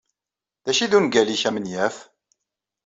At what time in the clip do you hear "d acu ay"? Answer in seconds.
0.65-0.89